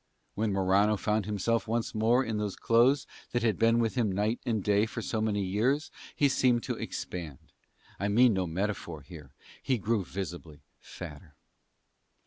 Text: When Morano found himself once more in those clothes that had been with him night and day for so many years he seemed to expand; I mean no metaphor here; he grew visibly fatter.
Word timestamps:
When 0.33 0.51
Morano 0.51 0.97
found 0.97 1.27
himself 1.27 1.67
once 1.67 1.93
more 1.93 2.25
in 2.25 2.39
those 2.39 2.55
clothes 2.55 3.05
that 3.33 3.43
had 3.43 3.59
been 3.59 3.77
with 3.77 3.93
him 3.93 4.11
night 4.11 4.39
and 4.47 4.63
day 4.63 4.87
for 4.87 4.99
so 4.99 5.21
many 5.21 5.43
years 5.43 5.91
he 6.15 6.27
seemed 6.27 6.63
to 6.63 6.75
expand; 6.75 7.37
I 7.99 8.07
mean 8.07 8.33
no 8.33 8.47
metaphor 8.47 9.01
here; 9.03 9.29
he 9.61 9.77
grew 9.77 10.03
visibly 10.03 10.63
fatter. 10.79 11.35